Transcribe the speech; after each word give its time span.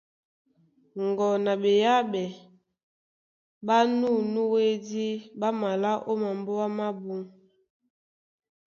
Ŋgo 1.05 1.27
na 1.45 1.51
ɓeyáɓɛ 1.61 2.23
ɓá 3.65 3.77
nû 3.99 4.09
nú 4.33 4.41
wédí 4.53 5.05
ɓá 5.39 5.47
malá 5.61 5.91
ó 6.09 6.13
mambóa 6.21 6.65
mábū. 6.77 7.15